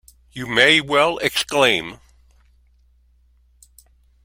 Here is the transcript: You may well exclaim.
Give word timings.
You 0.31 0.47
may 0.47 0.81
well 0.81 1.19
exclaim. 1.19 1.99